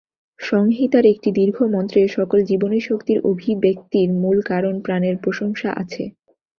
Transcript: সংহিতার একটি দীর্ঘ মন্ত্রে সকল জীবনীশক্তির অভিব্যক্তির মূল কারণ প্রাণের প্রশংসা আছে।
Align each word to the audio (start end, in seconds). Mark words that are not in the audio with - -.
সংহিতার 0.39 1.05
একটি 1.05 1.29
দীর্ঘ 1.31 1.57
মন্ত্রে 1.73 2.01
সকল 2.17 2.39
জীবনীশক্তির 2.43 3.19
অভিব্যক্তির 3.23 4.09
মূল 4.21 4.37
কারণ 4.43 4.73
প্রাণের 4.85 5.15
প্রশংসা 5.23 5.69
আছে। 5.81 6.03